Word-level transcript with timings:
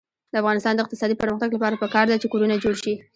د 0.31 0.33
افغانستان 0.41 0.73
د 0.75 0.79
اقتصادي 0.83 1.15
پرمختګ 1.21 1.49
لپاره 1.53 1.79
پکار 1.83 2.05
ده 2.07 2.15
چې 2.21 2.29
کورونه 2.33 2.55
جوړ 2.63 2.75
شي. 2.83 2.93